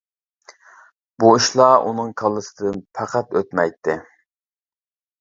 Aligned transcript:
بۇ 1.23 1.29
ئىشلار 1.35 1.87
ئۇنىڭ 1.91 2.11
كاللىسىدىن 2.23 2.83
پەقەت 3.01 3.39
ئۆتمەيتتى. 3.39 4.01